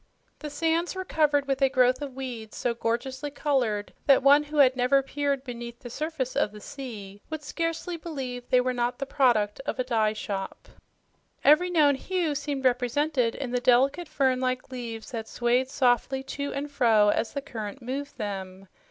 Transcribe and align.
The 0.39 0.49
sands 0.49 0.95
were 0.95 1.05
covered 1.05 1.45
with 1.47 1.61
a 1.61 1.69
growth 1.69 2.01
of 2.01 2.15
weeds 2.15 2.57
so 2.57 2.73
gorgeously 2.73 3.29
colored 3.29 3.93
that 4.07 4.23
one 4.23 4.41
who 4.41 4.57
had 4.57 4.75
never 4.75 5.03
peered 5.03 5.43
beneath 5.43 5.77
the 5.77 5.91
surface 5.91 6.35
of 6.35 6.51
the 6.51 6.59
sea 6.59 7.21
would 7.29 7.43
scarcely 7.43 7.97
believe 7.97 8.49
they 8.49 8.61
were 8.61 8.73
not 8.73 8.97
the 8.97 9.05
product 9.05 9.59
of 9.67 9.77
a 9.77 9.83
dye 9.83 10.13
shop. 10.13 10.67
Every 11.43 11.69
known 11.69 11.93
hue 11.93 12.33
seemed 12.33 12.65
represented 12.65 13.35
in 13.35 13.51
the 13.51 13.61
delicate, 13.61 14.07
fern 14.07 14.39
like 14.39 14.71
leaves 14.71 15.11
that 15.11 15.27
swayed 15.27 15.69
softly 15.69 16.23
to 16.23 16.51
and 16.51 16.71
fro 16.71 17.09
as 17.09 17.33
the 17.33 17.41
current 17.43 17.79
moved 17.83 18.17
them. 18.17 18.67